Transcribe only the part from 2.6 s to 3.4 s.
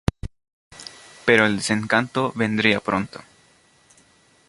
pronto.